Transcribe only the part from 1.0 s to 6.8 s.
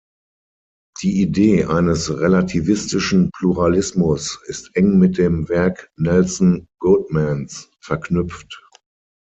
Die Idee eines relativistischen Pluralismus ist eng mit dem Werk Nelson